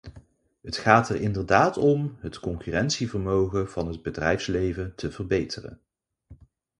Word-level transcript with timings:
Het 0.61 0.77
gaat 0.77 1.09
er 1.09 1.21
inderdaad 1.21 1.77
om 1.77 2.15
het 2.19 2.39
concurrentie-vermogen 2.39 3.69
van 3.69 3.87
het 3.87 4.01
bedrijfsleven 4.01 4.95
te 4.95 5.11
verbeteren. 5.11 5.81